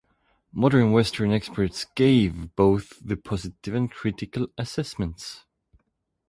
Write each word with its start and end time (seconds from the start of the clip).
Modern 0.51 0.93
Western 0.93 1.31
experts 1.31 1.85
gave 1.93 2.55
both 2.55 2.93
the 3.05 3.15
positive 3.15 3.75
and 3.75 3.91
critical 3.91 4.47
assessments. 4.57 5.45